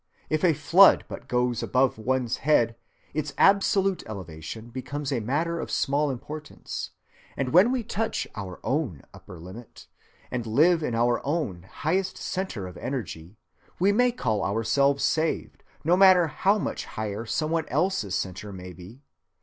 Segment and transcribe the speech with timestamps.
[0.31, 2.75] If a flood but goes above one's head,
[3.13, 6.89] its absolute elevation becomes a matter of small importance;
[7.37, 9.85] and when we touch our own upper limit
[10.31, 13.37] and live in our own highest centre of energy,
[13.77, 18.73] we may call ourselves saved, no matter how much higher some one else's centre may
[18.73, 19.03] be.